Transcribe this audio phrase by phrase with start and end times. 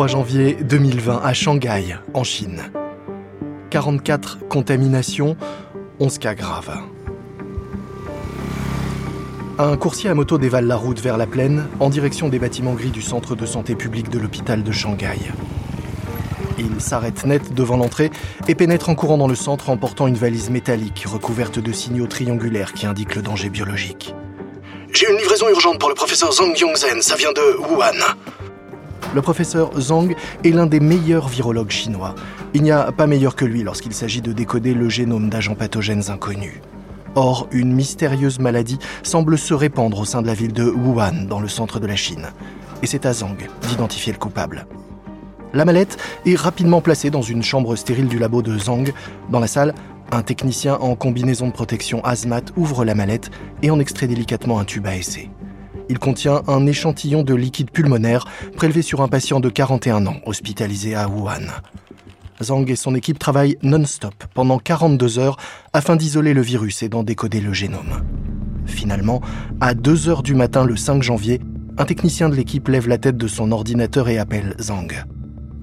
[0.00, 2.62] 23 janvier 2020 à Shanghai, en Chine.
[3.68, 5.36] 44 contaminations,
[5.98, 6.74] 11 cas graves.
[9.58, 12.88] Un coursier à moto dévale la route vers la plaine en direction des bâtiments gris
[12.88, 15.18] du centre de santé publique de l'hôpital de Shanghai.
[16.58, 18.10] Il s'arrête net devant l'entrée
[18.48, 22.06] et pénètre en courant dans le centre en portant une valise métallique recouverte de signaux
[22.06, 24.14] triangulaires qui indiquent le danger biologique.
[24.94, 28.16] J'ai une livraison urgente pour le professeur Zhang Yongzhen, ça vient de Wuhan.
[29.12, 30.14] Le professeur Zhang
[30.44, 32.14] est l'un des meilleurs virologues chinois.
[32.54, 36.10] Il n'y a pas meilleur que lui lorsqu'il s'agit de décoder le génome d'agents pathogènes
[36.10, 36.60] inconnus.
[37.16, 41.40] Or, une mystérieuse maladie semble se répandre au sein de la ville de Wuhan, dans
[41.40, 42.28] le centre de la Chine.
[42.84, 43.36] Et c'est à Zhang
[43.68, 44.66] d'identifier le coupable.
[45.52, 48.92] La mallette est rapidement placée dans une chambre stérile du labo de Zhang.
[49.28, 49.74] Dans la salle,
[50.12, 53.30] un technicien en combinaison de protection hazmat ouvre la mallette
[53.62, 55.30] et en extrait délicatement un tube à essai.
[55.90, 58.24] Il contient un échantillon de liquide pulmonaire
[58.56, 61.48] prélevé sur un patient de 41 ans hospitalisé à Wuhan.
[62.40, 65.36] Zhang et son équipe travaillent non-stop pendant 42 heures
[65.72, 68.04] afin d'isoler le virus et d'en décoder le génome.
[68.66, 69.20] Finalement,
[69.60, 71.40] à 2 heures du matin le 5 janvier,
[71.76, 74.94] un technicien de l'équipe lève la tête de son ordinateur et appelle Zhang.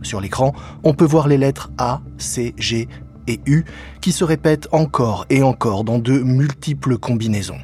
[0.01, 0.53] Sur l'écran,
[0.83, 2.89] on peut voir les lettres A, C, G
[3.27, 3.63] et U
[4.01, 7.59] qui se répètent encore et encore dans de multiples combinaisons.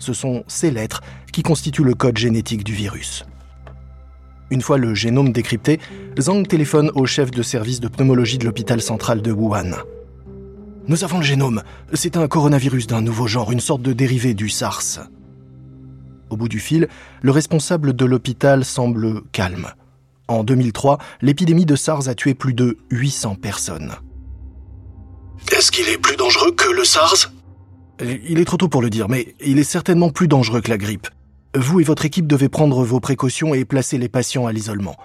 [0.00, 3.24] Ce sont ces lettres qui constituent le code génétique du virus.
[4.50, 5.78] Une fois le génome décrypté,
[6.18, 9.76] Zhang téléphone au chef de service de pneumologie de l'hôpital central de Wuhan.
[10.88, 11.62] Nous avons le génome.
[11.92, 15.08] C'est un coronavirus d'un nouveau genre, une sorte de dérivé du SARS.
[16.30, 16.88] Au bout du fil,
[17.22, 19.68] le responsable de l'hôpital semble calme.
[20.26, 23.94] En 2003, l'épidémie de SARS a tué plus de 800 personnes.
[25.52, 27.30] Est-ce qu'il est plus dangereux que le SARS?
[28.02, 30.78] Il est trop tôt pour le dire, mais il est certainement plus dangereux que la
[30.78, 31.08] grippe.
[31.54, 34.96] Vous et votre équipe devez prendre vos précautions et placer les patients à l'isolement.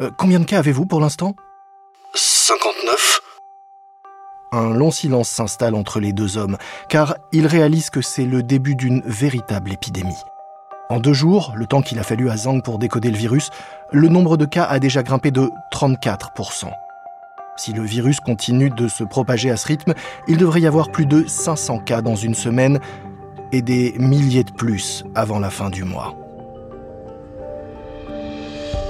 [0.00, 1.34] Euh, combien de cas avez-vous pour l'instant?
[2.14, 3.20] 59.
[4.52, 6.56] Un long silence s'installe entre les deux hommes,
[6.88, 10.14] car ils réalisent que c'est le début d'une véritable épidémie.
[10.88, 13.50] En deux jours, le temps qu'il a fallu à Zhang pour décoder le virus,
[13.92, 16.70] le nombre de cas a déjà grimpé de 34%.
[17.56, 19.94] Si le virus continue de se propager à ce rythme,
[20.28, 22.80] il devrait y avoir plus de 500 cas dans une semaine
[23.52, 26.16] et des milliers de plus avant la fin du mois.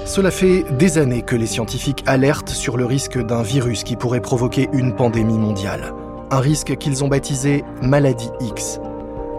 [0.04, 4.20] Cela fait des années que les scientifiques alertent sur le risque d'un virus qui pourrait
[4.20, 5.92] provoquer une pandémie mondiale.
[6.30, 8.80] Un risque qu'ils ont baptisé maladie X.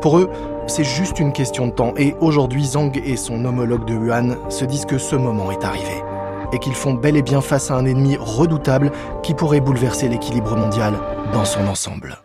[0.02, 0.30] Pour eux,
[0.68, 4.66] c'est juste une question de temps et aujourd'hui Zhang et son homologue de Wuhan se
[4.66, 6.04] disent que ce moment est arrivé
[6.52, 8.92] et qu'ils font bel et bien face à un ennemi redoutable
[9.24, 10.94] qui pourrait bouleverser l'équilibre mondial
[11.34, 12.18] dans son ensemble.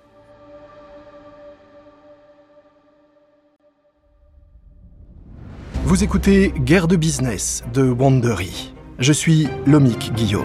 [5.84, 8.74] Vous écoutez Guerre de business de Wandery.
[8.98, 10.44] Je suis Lomic Guillaume.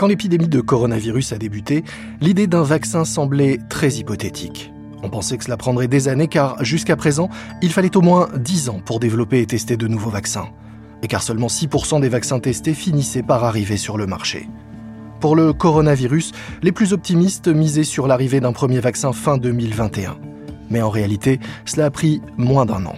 [0.00, 1.84] Quand l'épidémie de coronavirus a débuté,
[2.22, 4.72] l'idée d'un vaccin semblait très hypothétique.
[5.02, 7.28] On pensait que cela prendrait des années car jusqu'à présent,
[7.60, 10.48] il fallait au moins 10 ans pour développer et tester de nouveaux vaccins.
[11.02, 14.48] Et car seulement 6% des vaccins testés finissaient par arriver sur le marché.
[15.20, 20.16] Pour le coronavirus, les plus optimistes misaient sur l'arrivée d'un premier vaccin fin 2021.
[20.70, 22.96] Mais en réalité, cela a pris moins d'un an.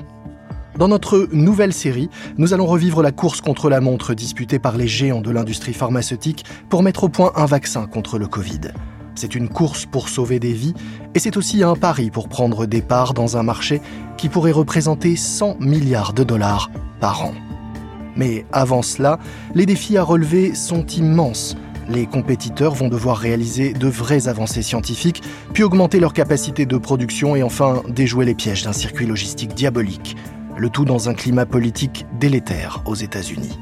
[0.78, 4.88] Dans notre nouvelle série, nous allons revivre la course contre la montre disputée par les
[4.88, 8.60] géants de l'industrie pharmaceutique pour mettre au point un vaccin contre le Covid.
[9.14, 10.72] C'est une course pour sauver des vies
[11.14, 13.82] et c'est aussi un pari pour prendre des parts dans un marché
[14.16, 16.70] qui pourrait représenter 100 milliards de dollars
[17.00, 17.34] par an.
[18.16, 19.18] Mais avant cela,
[19.54, 21.54] les défis à relever sont immenses.
[21.90, 27.36] Les compétiteurs vont devoir réaliser de vraies avancées scientifiques, puis augmenter leur capacité de production
[27.36, 30.16] et enfin déjouer les pièges d'un circuit logistique diabolique
[30.56, 33.58] le tout dans un climat politique délétère aux États-Unis.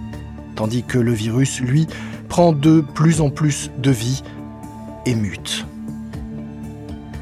[0.57, 1.87] Tandis que le virus, lui,
[2.29, 4.23] prend de plus en plus de vie
[5.07, 5.67] et mute.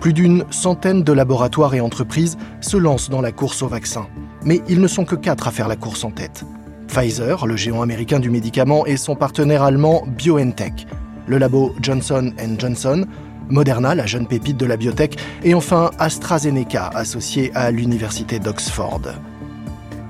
[0.01, 4.07] Plus d'une centaine de laboratoires et entreprises se lancent dans la course au vaccin,
[4.45, 6.45] mais ils ne sont que quatre à faire la course en tête.
[6.87, 10.87] Pfizer, le géant américain du médicament, et son partenaire allemand BioNTech,
[11.27, 13.07] le labo Johnson Johnson,
[13.51, 19.03] Moderna, la jeune pépite de la biotech, et enfin AstraZeneca, associé à l'université d'Oxford.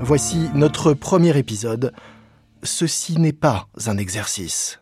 [0.01, 1.93] Voici notre premier épisode.
[2.63, 4.79] Ceci n'est pas un exercice.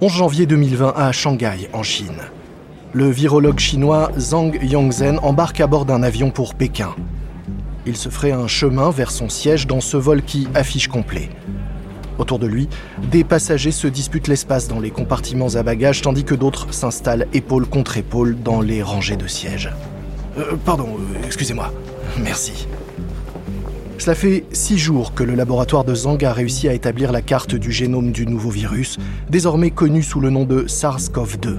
[0.00, 2.22] 11 janvier 2020 à Shanghai, en Chine.
[2.94, 6.94] Le virologue chinois Zhang Yongzhen embarque à bord d'un avion pour Pékin.
[7.84, 11.28] Il se ferait un chemin vers son siège dans ce vol qui affiche complet.
[12.18, 12.70] Autour de lui,
[13.10, 17.66] des passagers se disputent l'espace dans les compartiments à bagages tandis que d'autres s'installent épaule
[17.66, 19.70] contre épaule dans les rangées de sièges.
[20.38, 21.72] Euh, pardon, euh, excusez-moi.
[22.22, 22.66] Merci.
[23.98, 27.54] Cela fait six jours que le laboratoire de Zhang a réussi à établir la carte
[27.54, 28.98] du génome du nouveau virus,
[29.30, 31.58] désormais connu sous le nom de SARS-CoV-2.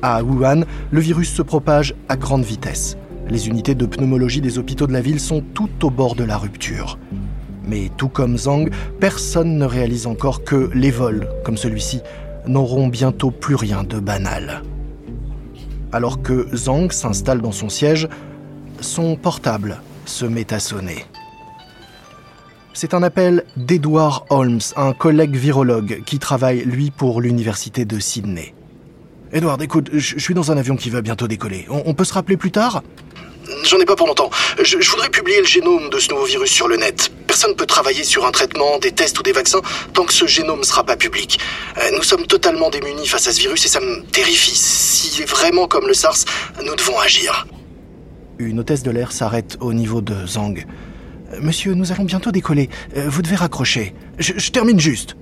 [0.00, 2.96] À Wuhan, le virus se propage à grande vitesse.
[3.28, 6.38] Les unités de pneumologie des hôpitaux de la ville sont tout au bord de la
[6.38, 6.98] rupture.
[7.66, 12.00] Mais tout comme Zhang, personne ne réalise encore que les vols, comme celui-ci,
[12.46, 14.62] n'auront bientôt plus rien de banal.
[15.92, 18.08] Alors que Zhang s'installe dans son siège,
[18.80, 21.06] son portable se met à sonner.
[22.74, 28.54] C'est un appel d'Edward Holmes, un collègue virologue qui travaille, lui, pour l'université de Sydney.
[29.32, 31.66] Edward, écoute, je suis dans un avion qui va bientôt décoller.
[31.68, 32.82] On, peut se rappeler plus tard?
[33.64, 34.30] J'en ai pas pour longtemps.
[34.62, 37.10] Je, voudrais publier le génome de ce nouveau virus sur le net.
[37.26, 39.60] Personne ne peut travailler sur un traitement, des tests ou des vaccins
[39.94, 41.38] tant que ce génome ne sera pas public.
[41.78, 45.20] Euh, nous sommes totalement démunis face à ce virus et ça me terrifie.
[45.20, 46.24] Est vraiment comme le SARS,
[46.64, 47.46] nous devons agir.
[48.38, 50.64] Une hôtesse de l'air s'arrête au niveau de Zhang.
[51.32, 52.68] Euh, monsieur, nous allons bientôt décoller.
[52.96, 53.94] Euh, vous devez raccrocher.
[54.18, 55.16] Je, je termine juste.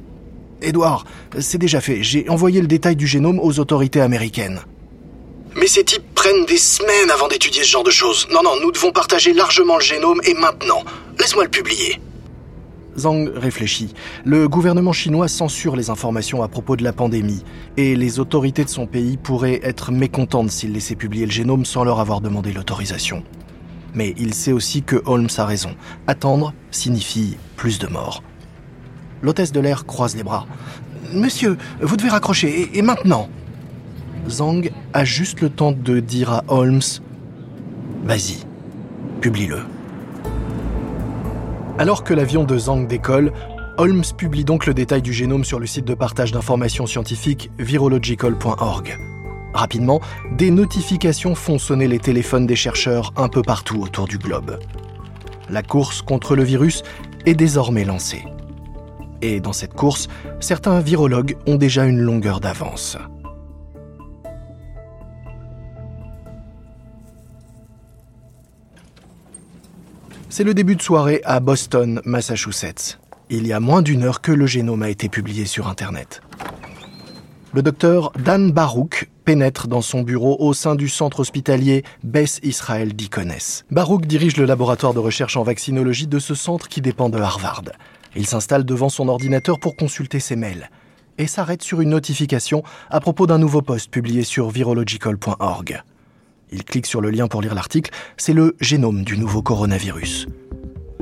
[0.61, 1.05] Edouard,
[1.39, 2.03] c'est déjà fait.
[2.03, 4.61] J'ai envoyé le détail du génome aux autorités américaines.
[5.59, 8.29] Mais ces types prennent des semaines avant d'étudier ce genre de choses.
[8.31, 10.85] Non, non, nous devons partager largement le génome et maintenant.
[11.19, 11.99] Laisse-moi le publier.
[12.99, 13.95] Zhang réfléchit.
[14.25, 17.43] Le gouvernement chinois censure les informations à propos de la pandémie,
[17.77, 21.85] et les autorités de son pays pourraient être mécontentes s'il laissait publier le génome sans
[21.85, 23.23] leur avoir demandé l'autorisation.
[23.95, 25.75] Mais il sait aussi que Holmes a raison.
[26.07, 28.23] Attendre signifie plus de morts.
[29.23, 30.47] L'hôtesse de l'air croise les bras.
[31.13, 33.29] Monsieur, vous devez raccrocher, et maintenant?
[34.29, 36.81] Zhang a juste le temps de dire à Holmes
[38.05, 38.39] Vas-y,
[39.21, 39.61] publie-le.
[41.79, 43.33] Alors que l'avion de Zhang décolle,
[43.79, 48.99] Holmes publie donc le détail du génome sur le site de partage d'informations scientifiques virological.org.
[49.53, 50.01] Rapidement,
[50.33, 54.59] des notifications font sonner les téléphones des chercheurs un peu partout autour du globe.
[55.51, 56.83] La course contre le virus
[57.27, 58.25] est désormais lancée.
[59.23, 60.09] Et dans cette course,
[60.41, 62.99] certains virologues ont déjà une longueur d'avance.
[70.37, 72.99] C'est le début de soirée à Boston, Massachusetts.
[73.31, 76.21] Il y a moins d'une heure que le génome a été publié sur Internet.
[77.55, 82.95] Le docteur Dan Barouk pénètre dans son bureau au sein du centre hospitalier Beth Israel
[82.95, 83.65] Deaconess.
[83.71, 87.65] Barouk dirige le laboratoire de recherche en vaccinologie de ce centre qui dépend de Harvard.
[88.15, 90.69] Il s'installe devant son ordinateur pour consulter ses mails
[91.17, 95.83] et s'arrête sur une notification à propos d'un nouveau post publié sur virological.org.
[96.53, 97.91] Il clique sur le lien pour lire l'article.
[98.17, 100.27] C'est le génome du nouveau coronavirus.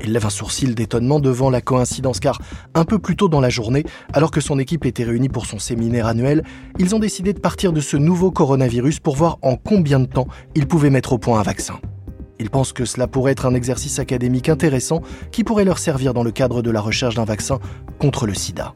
[0.03, 2.41] Il lève un sourcil d'étonnement devant la coïncidence car
[2.75, 5.59] un peu plus tôt dans la journée, alors que son équipe était réunie pour son
[5.59, 6.45] séminaire annuel,
[6.79, 10.29] ils ont décidé de partir de ce nouveau coronavirus pour voir en combien de temps
[10.55, 11.79] ils pouvaient mettre au point un vaccin.
[12.39, 16.25] Ils pensent que cela pourrait être un exercice académique intéressant qui pourrait leur servir dans
[16.25, 17.61] le cadre de la recherche d'un vaccin
[17.99, 18.75] contre le sida.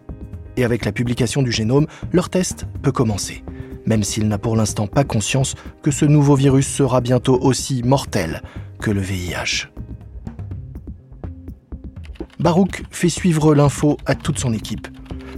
[0.57, 3.43] Et avec la publication du génome, leur test peut commencer
[3.89, 8.43] même s'il n'a pour l'instant pas conscience que ce nouveau virus sera bientôt aussi mortel
[8.81, 9.69] que le VIH.
[12.39, 14.87] Barouk fait suivre l'info à toute son équipe.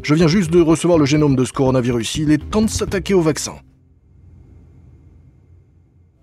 [0.03, 2.17] Je viens juste de recevoir le génome de ce coronavirus.
[2.17, 3.55] Il est temps de s'attaquer au vaccin.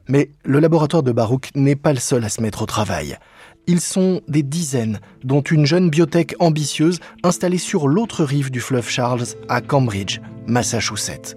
[0.10, 3.18] Mais le laboratoire de Barouk n'est pas le seul à se mettre au travail.
[3.68, 8.90] Ils sont des dizaines, dont une jeune biotech ambitieuse installée sur l'autre rive du fleuve
[8.90, 11.36] Charles à Cambridge, Massachusetts.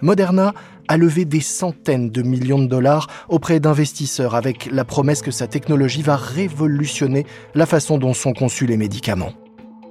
[0.00, 0.54] Moderna
[0.88, 5.46] a levé des centaines de millions de dollars auprès d'investisseurs avec la promesse que sa
[5.46, 9.32] technologie va révolutionner la façon dont sont conçus les médicaments.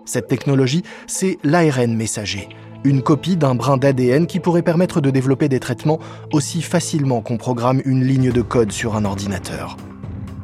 [0.06, 2.50] Cette technologie, c'est l'ARN messager,
[2.84, 6.00] une copie d'un brin d'ADN qui pourrait permettre de développer des traitements
[6.32, 9.78] aussi facilement qu'on programme une ligne de code sur un ordinateur.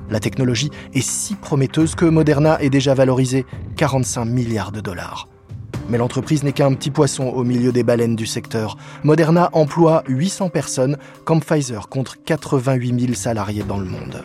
[0.10, 5.28] La technologie est si prometteuse que Moderna est déjà valorisée 45 milliards de dollars.
[5.90, 8.78] Mais l'entreprise n'est qu'un petit poisson au milieu des baleines du secteur.
[9.04, 14.24] Moderna emploie 800 personnes, comme Pfizer contre 88 000 salariés dans le monde.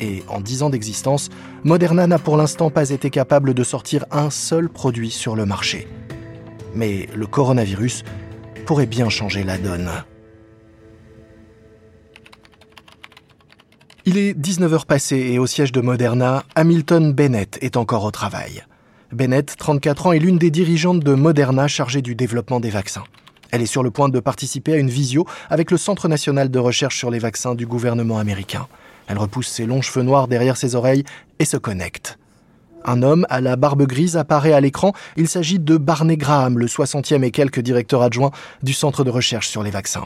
[0.00, 1.30] Et en 10 ans d'existence,
[1.64, 5.88] Moderna n'a pour l'instant pas été capable de sortir un seul produit sur le marché.
[6.74, 8.02] Mais le coronavirus
[8.66, 9.90] pourrait bien changer la donne.
[14.04, 18.64] Il est 19h passé et au siège de Moderna, Hamilton Bennett est encore au travail.
[19.12, 23.04] Bennett, 34 ans, est l'une des dirigeantes de Moderna chargée du développement des vaccins.
[23.50, 26.58] Elle est sur le point de participer à une visio avec le Centre national de
[26.58, 28.66] recherche sur les vaccins du gouvernement américain.
[29.08, 31.04] Elle repousse ses longs cheveux noirs derrière ses oreilles
[31.38, 32.18] et se connecte.
[32.86, 34.92] Un homme à la barbe grise apparaît à l'écran.
[35.16, 38.30] Il s'agit de Barney Graham, le 60e et quelques directeur adjoint
[38.62, 40.04] du Centre de recherche sur les vaccins.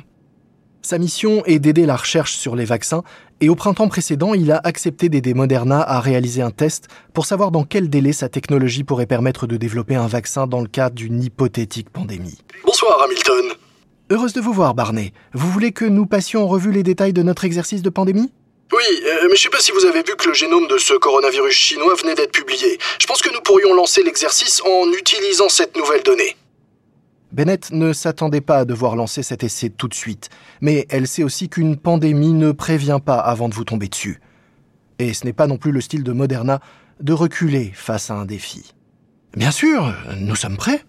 [0.86, 3.02] Sa mission est d'aider la recherche sur les vaccins
[3.40, 7.50] et au printemps précédent, il a accepté d'aider Moderna à réaliser un test pour savoir
[7.50, 11.20] dans quel délai sa technologie pourrait permettre de développer un vaccin dans le cadre d'une
[11.24, 12.38] hypothétique pandémie.
[12.64, 13.46] Bonsoir Hamilton.
[14.12, 15.12] Heureuse de vous voir, Barney.
[15.32, 18.30] Vous voulez que nous passions en revue les détails de notre exercice de pandémie?
[18.72, 20.94] Oui, euh, mais je sais pas si vous avez vu que le génome de ce
[20.94, 22.78] coronavirus chinois venait d'être publié.
[23.00, 26.36] Je pense que nous pourrions lancer l'exercice en utilisant cette nouvelle donnée.
[27.36, 30.30] Bennett ne s'attendait pas à devoir lancer cet essai tout de suite,
[30.62, 34.22] mais elle sait aussi qu'une pandémie ne prévient pas avant de vous tomber dessus.
[34.98, 36.60] Et ce n'est pas non plus le style de Moderna
[36.98, 38.72] de reculer face à un défi.
[39.36, 40.82] Bien sûr, nous sommes prêts.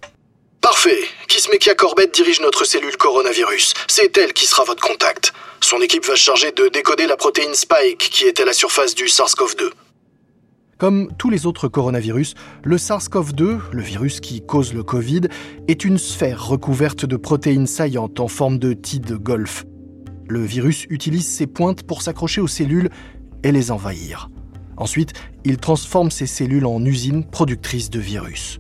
[0.62, 1.02] Parfait.
[1.28, 3.74] Kismekia Corbett dirige notre cellule coronavirus.
[3.90, 5.34] C'est elle qui sera votre contact.
[5.60, 8.96] Son équipe va se charger de décoder la protéine Spike qui est à la surface
[8.96, 9.70] du SARS-CoV-2.
[10.78, 15.22] Comme tous les autres coronavirus, le SARS-CoV-2, le virus qui cause le Covid,
[15.68, 19.66] est une sphère recouverte de protéines saillantes en forme de tiges de golf.
[20.30, 22.90] Le virus utilise ses pointes pour s'accrocher aux cellules
[23.44, 24.30] et les envahir.
[24.76, 25.14] Ensuite,
[25.46, 28.60] il transforme ces cellules en usines productrices de virus.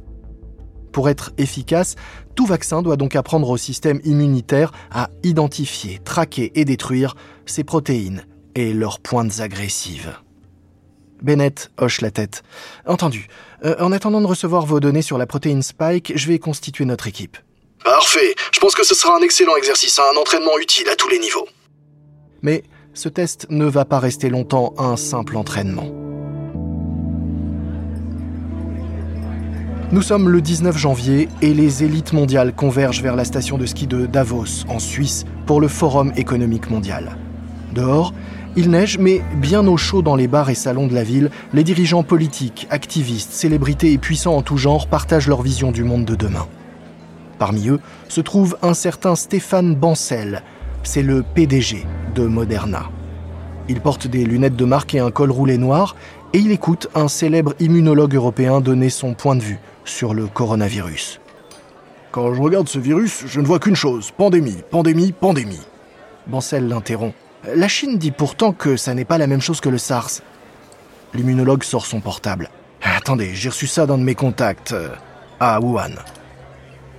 [0.92, 1.96] Pour être efficace,
[2.34, 8.26] tout vaccin doit donc apprendre au système immunitaire à identifier, traquer et détruire ces protéines
[8.56, 10.18] et leurs pointes agressives.
[11.22, 12.44] Bennett hoche la tête.
[12.86, 13.28] Entendu.
[13.66, 17.08] Euh, en attendant de recevoir vos données sur la protéine Spike, je vais constituer notre
[17.08, 17.38] équipe.
[17.84, 18.36] Parfait.
[18.54, 21.48] Je pense que ce sera un excellent exercice, un entraînement utile à tous les niveaux.
[22.42, 25.88] Mais ce test ne va pas rester longtemps un simple entraînement.
[29.92, 33.88] Nous sommes le 19 janvier et les élites mondiales convergent vers la station de ski
[33.88, 37.18] de Davos, en Suisse, pour le Forum économique mondial.
[37.74, 38.14] Dehors,
[38.56, 41.64] il neige, mais bien au chaud dans les bars et salons de la ville, les
[41.64, 46.16] dirigeants politiques, activistes, célébrités et puissants en tout genre partagent leur vision du monde de
[46.16, 46.48] demain.
[47.38, 50.42] Parmi eux se trouve un certain Stéphane Bancel,
[50.82, 52.90] c'est le PDG de Moderna.
[53.70, 55.96] Il porte des lunettes de marque et un col roulé noir,
[56.34, 61.20] et il écoute un célèbre immunologue européen donner son point de vue sur le coronavirus.
[62.12, 65.62] Quand je regarde ce virus, je ne vois qu'une chose, pandémie, pandémie, pandémie.
[66.26, 67.14] Bancel l'interrompt.
[67.46, 70.22] La Chine dit pourtant que ça n'est pas la même chose que le SARS.
[71.14, 72.50] L'immunologue sort son portable.
[72.82, 74.90] Attendez, j'ai reçu ça d'un de mes contacts, euh,
[75.40, 75.96] à Wuhan.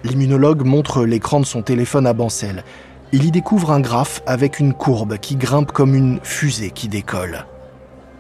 [0.04, 2.64] L'immunologue montre l'écran de son téléphone à Bancel.
[3.12, 7.46] Il y découvre un graphe avec une courbe qui grimpe comme une fusée qui décolle.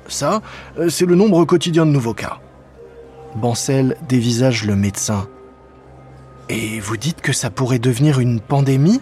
[0.08, 0.40] Ça,
[0.78, 2.38] euh, c'est le nombre quotidien de nouveaux cas.
[3.36, 5.28] Bancel dévisage le médecin.
[6.48, 9.00] Et vous dites que ça pourrait devenir une pandémie?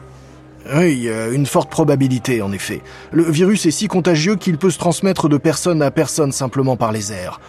[0.75, 2.83] Oui, a une forte probabilité en effet.
[3.13, 6.93] Le virus est si contagieux qu'il peut se transmettre de personne à personne simplement par
[6.93, 7.41] les airs.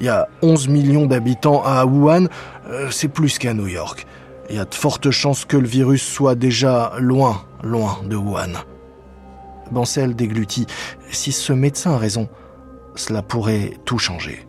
[0.00, 2.26] Il y a 11 millions d'habitants à Wuhan,
[2.68, 4.06] euh, c'est plus qu'à New York.
[4.50, 8.52] Il y a de fortes chances que le virus soit déjà loin, loin de Wuhan.
[9.70, 10.66] Bancel déglutit.
[11.10, 12.28] Si ce médecin a raison,
[12.94, 14.47] cela pourrait tout changer.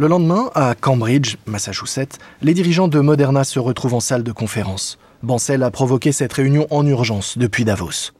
[0.00, 4.98] Le lendemain, à Cambridge, Massachusetts, les dirigeants de Moderna se retrouvent en salle de conférence.
[5.22, 8.12] Bancel a provoqué cette réunion en urgence depuis Davos.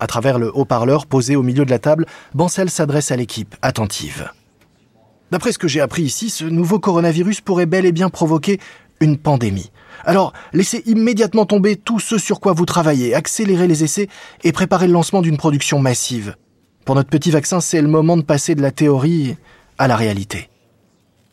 [0.00, 4.32] À travers le haut-parleur posé au milieu de la table, Bancel s'adresse à l'équipe, attentive.
[5.30, 8.58] D'après ce que j'ai appris ici, ce nouveau coronavirus pourrait bel et bien provoquer
[8.98, 9.70] une pandémie.
[10.04, 14.08] Alors, laissez immédiatement tomber tout ce sur quoi vous travaillez, accélérez les essais
[14.42, 16.34] et préparez le lancement d'une production massive.
[16.84, 19.36] Pour notre petit vaccin, c'est le moment de passer de la théorie
[19.78, 20.48] à la réalité.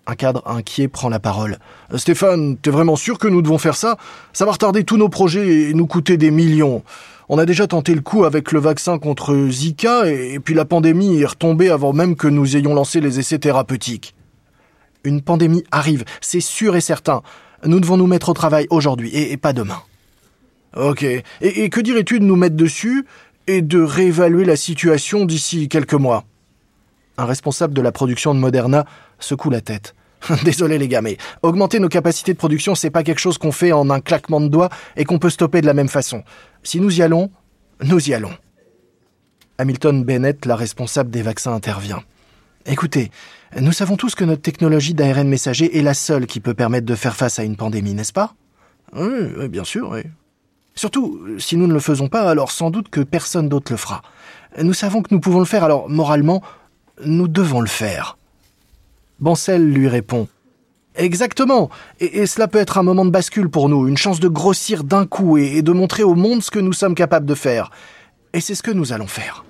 [0.09, 1.59] Un cadre inquiet prend la parole.
[1.93, 3.95] Stéphane, t'es vraiment sûr que nous devons faire ça?
[4.33, 6.83] Ça va retarder tous nos projets et nous coûter des millions.
[7.27, 11.21] On a déjà tenté le coup avec le vaccin contre Zika et puis la pandémie
[11.21, 14.15] est retombée avant même que nous ayons lancé les essais thérapeutiques.
[15.03, 17.21] Une pandémie arrive, c'est sûr et certain.
[17.63, 19.77] Nous devons nous mettre au travail aujourd'hui et, pas demain.
[20.75, 21.03] Ok.
[21.03, 23.05] Et, et que dirais-tu de nous mettre dessus
[23.45, 26.23] et de réévaluer la situation d'ici quelques mois?
[27.19, 28.85] Un responsable de la production de Moderna
[29.19, 29.93] secoue la tête.
[30.43, 33.71] Désolé les gars, mais augmenter nos capacités de production, c'est pas quelque chose qu'on fait
[33.71, 36.23] en un claquement de doigts et qu'on peut stopper de la même façon.
[36.63, 37.31] Si nous y allons,
[37.83, 38.33] nous y allons.
[39.57, 42.01] Hamilton Bennett, la responsable des vaccins, intervient.
[42.65, 43.11] Écoutez,
[43.59, 46.95] nous savons tous que notre technologie d'ARN messager est la seule qui peut permettre de
[46.95, 48.35] faire face à une pandémie, n'est-ce pas?
[48.95, 50.01] Oui, bien sûr, oui.
[50.75, 54.01] Surtout, si nous ne le faisons pas, alors sans doute que personne d'autre le fera.
[54.61, 56.41] Nous savons que nous pouvons le faire, alors moralement,
[57.03, 58.18] nous devons le faire.
[59.19, 60.27] Bancel lui répond
[60.95, 61.69] Exactement.
[61.99, 65.05] Et, cela peut être un moment de bascule pour nous, une chance de grossir d'un
[65.05, 67.71] coup et de montrer au monde ce que nous sommes capables de faire.
[68.33, 69.45] Et c'est ce que nous allons faire.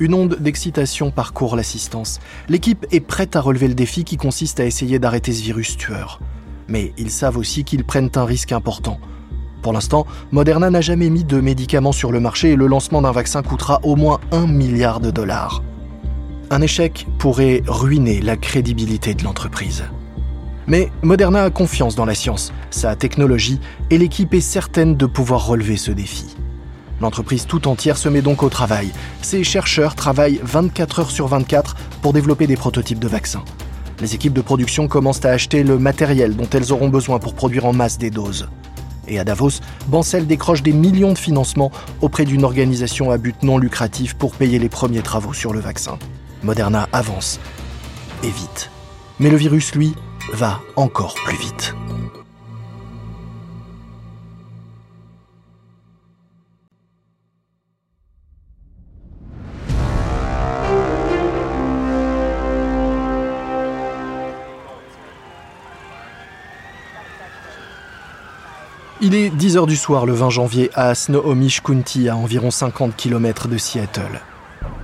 [0.00, 2.20] Une onde d'excitation parcourt l'assistance.
[2.48, 6.20] L'équipe est prête à relever le défi qui consiste à essayer d'arrêter ce virus tueur.
[6.68, 8.98] Mais ils savent aussi qu'ils prennent un risque important.
[9.62, 13.12] Pour l'instant, Moderna n'a jamais mis de médicaments sur le marché et le lancement d'un
[13.12, 15.62] vaccin coûtera au moins un milliard de dollars.
[16.50, 19.84] Un échec pourrait ruiner la crédibilité de l'entreprise.
[20.66, 25.46] Mais Moderna a confiance dans la science, sa technologie, et l'équipe est certaine de pouvoir
[25.46, 26.36] relever ce défi.
[27.02, 28.90] L'entreprise tout entière se met donc au travail.
[29.20, 33.44] Ses chercheurs travaillent 24 heures sur 24 pour développer des prototypes de vaccins.
[34.00, 37.66] Les équipes de production commencent à acheter le matériel dont elles auront besoin pour produire
[37.66, 38.48] en masse des doses.
[39.06, 43.58] Et à Davos, Bancel décroche des millions de financements auprès d'une organisation à but non
[43.58, 45.98] lucratif pour payer les premiers travaux sur le vaccin.
[46.42, 47.40] Moderna avance.
[48.22, 48.70] Et vite.
[49.20, 49.94] Mais le virus, lui,
[50.32, 51.74] va encore plus vite.
[69.00, 73.46] Il est 10h du soir le 20 janvier à Snohomish County, à environ 50 km
[73.46, 74.20] de Seattle.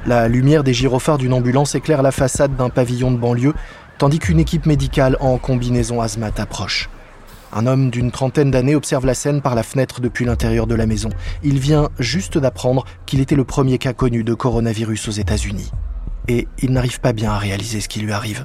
[0.07, 3.55] La lumière des gyrophares d'une ambulance éclaire la façade d'un pavillon de banlieue,
[3.97, 6.91] tandis qu'une équipe médicale en combinaison asthmat approche.
[7.55, 10.85] Un homme d'une trentaine d'années observe la scène par la fenêtre depuis l'intérieur de la
[10.85, 11.09] maison.
[11.43, 15.71] Il vient juste d'apprendre qu'il était le premier cas connu de coronavirus aux États-Unis.
[16.29, 18.45] Et il n'arrive pas bien à réaliser ce qui lui arrive.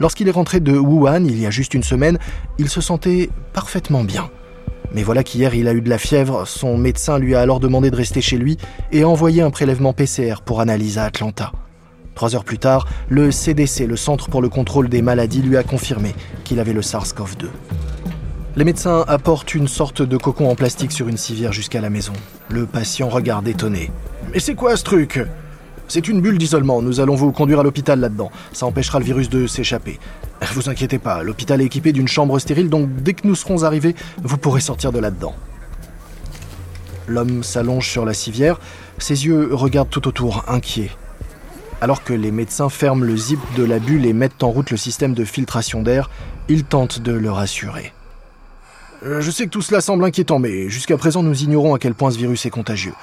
[0.00, 2.18] Lorsqu'il est rentré de Wuhan il y a juste une semaine,
[2.58, 4.28] il se sentait parfaitement bien.
[4.94, 7.90] Mais voilà qu'hier il a eu de la fièvre, son médecin lui a alors demandé
[7.90, 8.56] de rester chez lui
[8.92, 11.52] et a envoyé un prélèvement PCR pour analyse à Atlanta.
[12.14, 15.62] Trois heures plus tard, le CDC, le Centre pour le contrôle des maladies, lui a
[15.62, 17.46] confirmé qu'il avait le SARS-CoV-2.
[18.56, 22.14] Les médecins apportent une sorte de cocon en plastique sur une civière jusqu'à la maison.
[22.48, 23.92] Le patient regarde étonné.
[24.32, 25.20] Mais c'est quoi ce truc?
[25.86, 28.30] C'est une bulle d'isolement, nous allons vous conduire à l'hôpital là-dedans.
[28.52, 30.00] Ça empêchera le virus de s'échapper.
[30.52, 33.94] Vous inquiétez pas, l'hôpital est équipé d'une chambre stérile, donc dès que nous serons arrivés,
[34.22, 35.34] vous pourrez sortir de là-dedans.
[37.06, 38.60] L'homme s'allonge sur la civière,
[38.98, 40.90] ses yeux regardent tout autour, inquiets.
[41.80, 44.76] Alors que les médecins ferment le zip de la bulle et mettent en route le
[44.76, 46.10] système de filtration d'air,
[46.48, 47.92] il tente de le rassurer.
[49.04, 51.94] Euh, je sais que tout cela semble inquiétant, mais jusqu'à présent nous ignorons à quel
[51.94, 52.94] point ce virus est contagieux.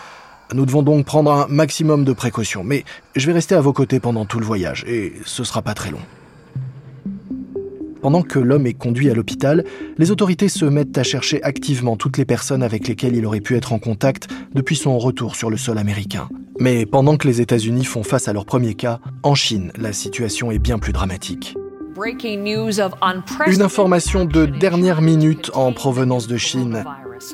[0.53, 2.83] Nous devons donc prendre un maximum de précautions, mais
[3.15, 5.89] je vais rester à vos côtés pendant tout le voyage, et ce sera pas très
[5.89, 6.01] long.
[8.05, 9.63] Pendant que l'homme est conduit à l'hôpital,
[9.97, 13.55] les autorités se mettent à chercher activement toutes les personnes avec lesquelles il aurait pu
[13.55, 16.29] être en contact depuis son retour sur le sol américain.
[16.59, 20.51] Mais pendant que les États-Unis font face à leur premier cas, en Chine, la situation
[20.51, 21.55] est bien plus dramatique.
[23.47, 26.85] Une information de dernière minute en provenance de Chine.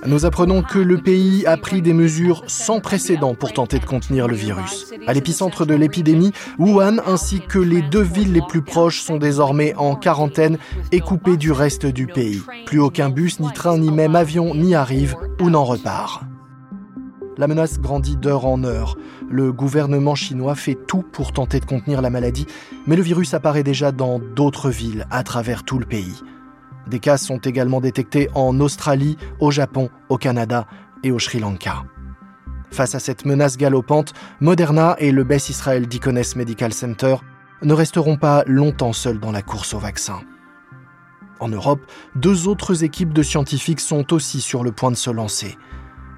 [0.05, 4.27] Nous apprenons que le pays a pris des mesures sans précédent pour tenter de contenir
[4.27, 4.93] le virus.
[5.07, 9.73] À l'épicentre de l'épidémie, Wuhan ainsi que les deux villes les plus proches sont désormais
[9.75, 10.57] en quarantaine
[10.91, 12.41] et coupées du reste du pays.
[12.65, 16.23] Plus aucun bus, ni train, ni même avion n'y arrive ou n'en repart.
[17.37, 18.97] La menace grandit d'heure en heure.
[19.29, 22.45] Le gouvernement chinois fait tout pour tenter de contenir la maladie,
[22.85, 26.21] mais le virus apparaît déjà dans d'autres villes à travers tout le pays.
[26.87, 30.67] Des cas sont également détectés en Australie, au Japon, au Canada
[31.03, 31.83] et au Sri Lanka.
[32.71, 37.17] Face à cette menace galopante, Moderna et le Beth Israel Deaconess Medical Center
[37.63, 40.21] ne resteront pas longtemps seuls dans la course au vaccin.
[41.39, 41.81] En Europe,
[42.15, 45.57] deux autres équipes de scientifiques sont aussi sur le point de se lancer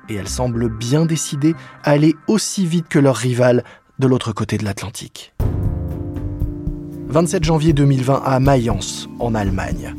[0.10, 3.64] et elles semblent bien décidées à aller aussi vite que leurs rivales
[4.00, 5.34] de l'autre côté de l'Atlantique.
[7.08, 9.96] 27 janvier 2020 à Mayence, en Allemagne.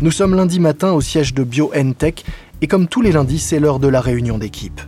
[0.00, 2.24] Nous sommes lundi matin au siège de BioNTech
[2.60, 4.80] et comme tous les lundis, c'est l'heure de la réunion d'équipe.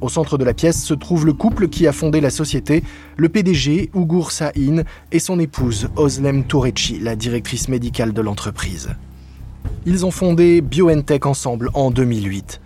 [0.00, 2.82] Au centre de la pièce se trouve le couple qui a fondé la société,
[3.16, 8.90] le PDG Ugur Sahin et son épouse Oslem Tourechi, la directrice médicale de l'entreprise.
[9.86, 12.60] Ils ont fondé BioNTech ensemble en 2008.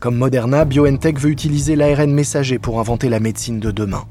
[0.00, 4.04] Comme Moderna, BioNTech veut utiliser l'ARN messager pour inventer la médecine de demain.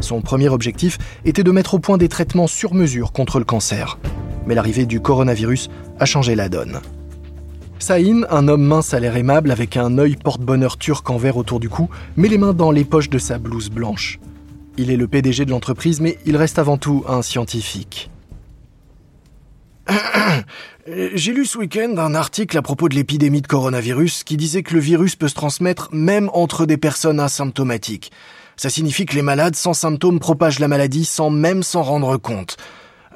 [0.00, 3.98] Son premier objectif était de mettre au point des traitements sur mesure contre le cancer.
[4.46, 6.80] Mais l'arrivée du coronavirus a changé la donne.
[7.78, 11.60] Saïn, un homme mince à l'air aimable avec un œil porte-bonheur turc en verre autour
[11.60, 14.18] du cou, met les mains dans les poches de sa blouse blanche.
[14.78, 18.10] Il est le PDG de l'entreprise, mais il reste avant tout un scientifique.
[20.86, 24.74] J'ai lu ce week-end un article à propos de l'épidémie de coronavirus qui disait que
[24.74, 28.12] le virus peut se transmettre même entre des personnes asymptomatiques.
[28.56, 32.56] Ça signifie que les malades sans symptômes propagent la maladie sans même s'en rendre compte.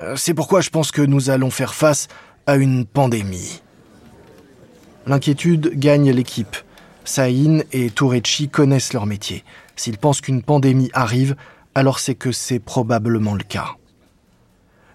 [0.01, 2.09] Euh, c'est pourquoi je pense que nous allons faire face
[2.47, 3.63] à une pandémie.
[5.07, 6.57] L'inquiétude gagne l'équipe.
[7.05, 9.45] Saïn et Tourechi connaissent leur métier.
[9.77, 11.37] S'ils pensent qu'une pandémie arrive,
[11.75, 13.77] alors c'est que c'est probablement le cas.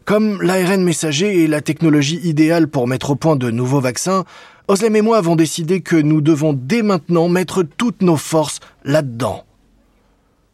[0.06, 4.26] Comme l'ARN messager est la technologie idéale pour mettre au point de nouveaux vaccins,
[4.68, 9.44] Oslem et moi avons décidé que nous devons dès maintenant mettre toutes nos forces là-dedans.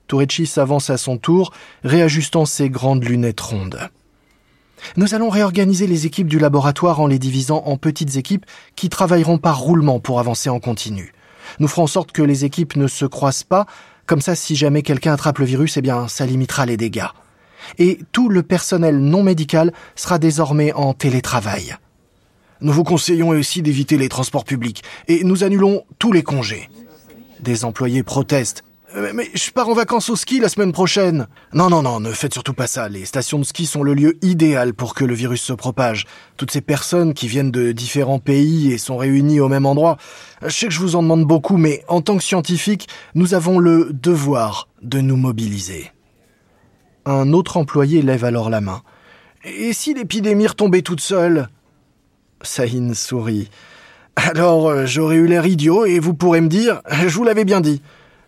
[0.08, 1.52] Tourechi s'avance à son tour,
[1.84, 3.90] réajustant ses grandes lunettes rondes.
[4.98, 9.38] Nous allons réorganiser les équipes du laboratoire en les divisant en petites équipes qui travailleront
[9.38, 11.14] par roulement pour avancer en continu.
[11.60, 13.66] Nous ferons en sorte que les équipes ne se croisent pas,
[14.06, 17.08] comme ça si jamais quelqu'un attrape le virus, eh bien ça limitera les dégâts.
[17.78, 21.76] Et tout le personnel non médical sera désormais en télétravail.
[22.62, 26.70] Nous vous conseillons aussi d'éviter les transports publics et nous annulons tous les congés.
[27.40, 28.64] Des employés protestent
[28.96, 31.28] euh, mais je pars en vacances au ski la semaine prochaine.
[31.54, 32.90] Non, non, non, ne faites surtout pas ça.
[32.90, 36.06] Les stations de ski sont le lieu idéal pour que le virus se propage.
[36.38, 39.98] Toutes ces personnes qui viennent de différents pays et sont réunies au même endroit.
[40.44, 43.60] Je sais que je vous en demande beaucoup, mais en tant que scientifique, nous avons
[43.60, 45.92] le devoir de nous mobiliser.
[47.06, 48.82] Un autre employé lève alors la main.
[49.44, 51.50] Et si l'épidémie retombait toute seule?
[52.42, 53.50] Sahin sourit.
[54.16, 57.62] Alors, euh, j'aurais eu l'air idiot et vous pourrez me dire, je vous l'avais bien
[57.62, 57.82] dit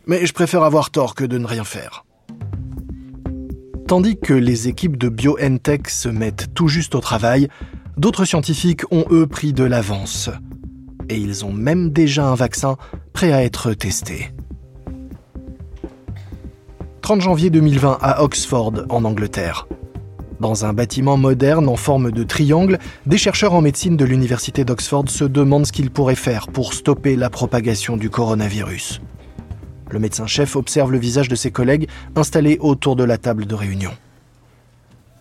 [0.06, 2.06] mais je préfère avoir tort que de ne rien faire.
[3.88, 7.50] Tandis que les équipes de BioNTech se mettent tout juste au travail,
[7.98, 10.30] d'autres scientifiques ont eux pris de l'avance.
[11.10, 12.78] Et ils ont même déjà un vaccin
[13.12, 14.32] prêt à être testé.
[17.02, 19.68] 30 janvier 2020 à Oxford, en Angleterre.
[20.40, 25.10] Dans un bâtiment moderne en forme de triangle, des chercheurs en médecine de l'université d'Oxford
[25.10, 29.02] se demandent ce qu'ils pourraient faire pour stopper la propagation du coronavirus.
[29.92, 33.92] Le médecin-chef observe le visage de ses collègues installés autour de la table de réunion.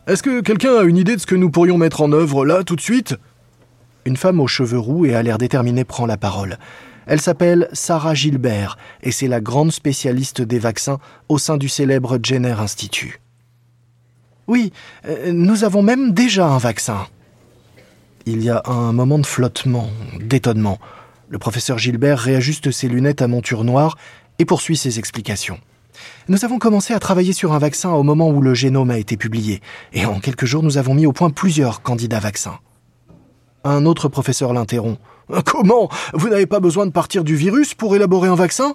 [0.07, 2.65] Est-ce que quelqu'un a une idée de ce que nous pourrions mettre en œuvre là
[2.65, 3.17] tout de suite?
[4.07, 6.59] Une femme aux cheveux roux et à l'air déterminé prend la parole.
[7.07, 12.19] Elle s'appelle Sarah Gilbert et c'est la grande spécialiste des vaccins au sein du célèbre
[12.23, 13.21] Jenner Institute.
[14.47, 14.73] Oui,
[15.07, 17.07] euh, nous avons même déjà un vaccin.
[18.27, 20.79] Il y a un moment de flottement, d'étonnement.
[21.29, 23.97] Le professeur Gilbert réajuste ses lunettes à monture noire
[24.41, 25.61] et poursuit ses explications.
[26.29, 29.17] Nous avons commencé à travailler sur un vaccin au moment où le génome a été
[29.17, 29.61] publié,
[29.93, 32.59] et en quelques jours nous avons mis au point plusieurs candidats vaccins.
[33.65, 34.99] Un autre professeur l'interrompt.
[35.45, 38.75] Comment Vous n'avez pas besoin de partir du virus pour élaborer un vaccin?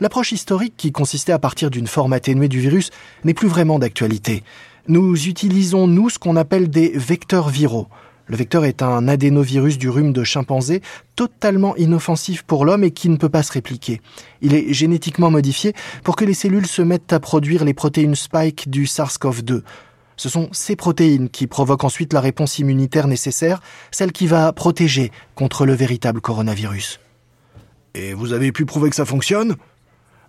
[0.00, 2.90] L'approche historique qui consistait à partir d'une forme atténuée du virus
[3.24, 4.44] n'est plus vraiment d'actualité.
[4.86, 7.88] Nous utilisons, nous, ce qu'on appelle des vecteurs viraux.
[8.28, 10.82] Le vecteur est un adénovirus du rhume de chimpanzé
[11.16, 14.02] totalement inoffensif pour l'homme et qui ne peut pas se répliquer.
[14.42, 15.72] Il est génétiquement modifié
[16.04, 19.62] pour que les cellules se mettent à produire les protéines spike du SARS-CoV-2.
[20.16, 23.60] Ce sont ces protéines qui provoquent ensuite la réponse immunitaire nécessaire,
[23.90, 27.00] celle qui va protéger contre le véritable coronavirus.
[27.94, 29.56] Et vous avez pu prouver que ça fonctionne?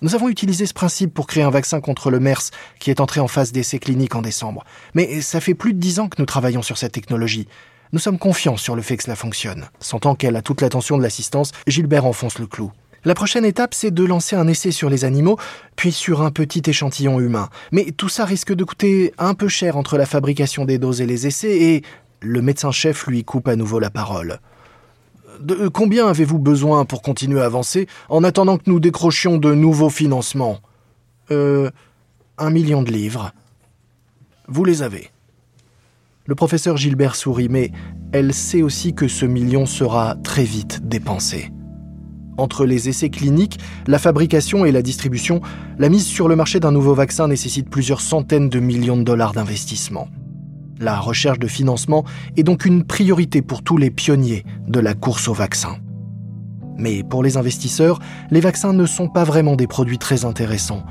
[0.01, 3.19] Nous avons utilisé ce principe pour créer un vaccin contre le MERS qui est entré
[3.19, 4.63] en phase d'essai clinique en décembre.
[4.93, 7.49] Mais ça fait plus de dix ans que nous travaillons sur cette technologie.
[7.91, 9.67] Nous sommes confiants sur le fait que cela fonctionne.
[9.79, 12.71] Sentant qu'elle a toute l'attention de l'assistance, Gilbert enfonce le clou.
[13.03, 15.37] La prochaine étape, c'est de lancer un essai sur les animaux,
[15.75, 17.49] puis sur un petit échantillon humain.
[17.71, 21.07] Mais tout ça risque de coûter un peu cher entre la fabrication des doses et
[21.07, 21.83] les essais, et
[22.19, 24.39] le médecin-chef lui coupe à nouveau la parole.
[25.39, 29.89] De combien avez-vous besoin pour continuer à avancer en attendant que nous décrochions de nouveaux
[29.89, 30.59] financements?
[31.31, 31.71] Euh.
[32.37, 33.33] Un million de livres.
[34.47, 35.09] Vous les avez.
[36.29, 37.71] Le professeur Gilbert sourit, mais
[38.11, 41.51] elle sait aussi que ce million sera très vite dépensé.
[42.37, 45.41] Entre les essais cliniques, la fabrication et la distribution,
[45.79, 49.33] la mise sur le marché d'un nouveau vaccin nécessite plusieurs centaines de millions de dollars
[49.33, 50.07] d'investissement.
[50.79, 52.05] La recherche de financement
[52.37, 55.77] est donc une priorité pour tous les pionniers de la course au vaccin.
[56.77, 57.97] Mais pour les investisseurs,
[58.29, 60.83] les vaccins ne sont pas vraiment des produits très intéressants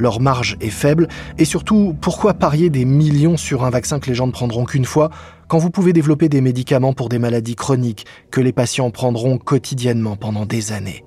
[0.00, 1.08] leur marge est faible,
[1.38, 4.84] et surtout, pourquoi parier des millions sur un vaccin que les gens ne prendront qu'une
[4.84, 5.10] fois,
[5.48, 10.16] quand vous pouvez développer des médicaments pour des maladies chroniques que les patients prendront quotidiennement
[10.16, 11.04] pendant des années?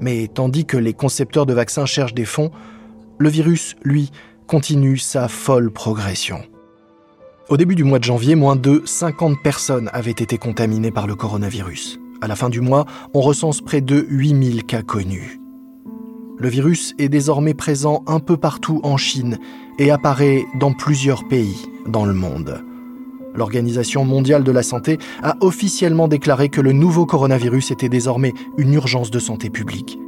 [0.00, 2.50] Mais tandis que les concepteurs de vaccins cherchent des fonds,
[3.18, 4.10] le virus, lui,
[4.46, 6.42] continue sa folle progression.
[7.50, 11.16] Au début du mois de janvier, moins de 50 personnes avaient été contaminées par le
[11.16, 11.98] coronavirus.
[12.22, 15.39] À la fin du mois, on recense près de 8000 cas connus.
[16.40, 19.38] Le virus est désormais présent un peu partout en Chine
[19.78, 22.64] et apparaît dans plusieurs pays dans le monde.
[23.34, 28.72] L'Organisation mondiale de la santé a officiellement déclaré que le nouveau coronavirus était désormais une
[28.72, 29.98] urgence de santé publique.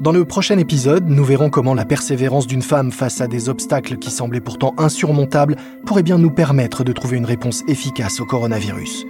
[0.00, 3.96] Dans le prochain épisode, nous verrons comment la persévérance d'une femme face à des obstacles
[3.96, 9.06] qui semblaient pourtant insurmontables pourrait bien nous permettre de trouver une réponse efficace au coronavirus.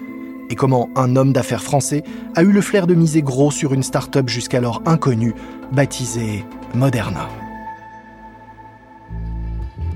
[0.50, 2.02] Et comment un homme d'affaires français
[2.34, 5.34] a eu le flair de miser gros sur une start-up jusqu'alors inconnue,
[5.72, 7.28] baptisée Moderna.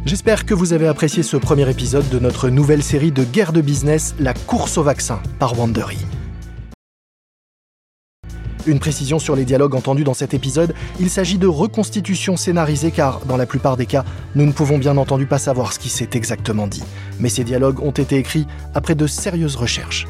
[0.05, 3.61] J'espère que vous avez apprécié ce premier épisode de notre nouvelle série de guerre de
[3.61, 5.99] business, La course au vaccin par Wandery.
[8.67, 13.21] Une précision sur les dialogues entendus dans cet épisode, il s'agit de reconstitutions scénarisées car,
[13.27, 16.11] dans la plupart des cas, nous ne pouvons bien entendu pas savoir ce qui s'est
[16.13, 16.85] exactement dit.
[17.19, 20.07] Mais ces dialogues ont été écrits après de sérieuses recherches.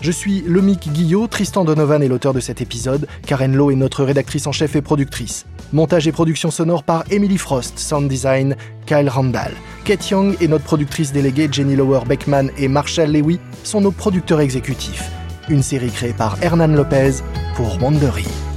[0.00, 4.04] Je suis Lomic Guillot, Tristan Donovan est l'auteur de cet épisode, Karen Lowe est notre
[4.04, 5.46] rédactrice en chef et productrice.
[5.72, 9.52] Montage et production sonore par Emily Frost, sound design Kyle Randall.
[9.84, 14.40] Kate Young est notre productrice déléguée, Jenny Lower Beckman et Marshall Lewy sont nos producteurs
[14.40, 15.10] exécutifs
[15.50, 17.22] une série créée par Hernan Lopez
[17.56, 18.49] pour Wandery.